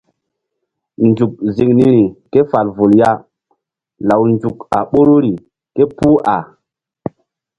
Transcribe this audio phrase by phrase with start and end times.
[1.07, 3.11] Nzuk ziŋ niri ke fal vul ya
[4.07, 5.33] law nzuk a ɓoruri
[5.73, 6.37] képuh a.